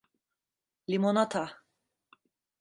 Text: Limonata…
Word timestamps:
Limonata… 0.89 1.45